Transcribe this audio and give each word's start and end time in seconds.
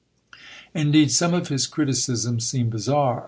Indeed, 0.73 1.11
some 1.11 1.35
of 1.35 1.49
his 1.49 1.67
criticisms 1.67 2.43
seem 2.47 2.71
bizarre. 2.71 3.19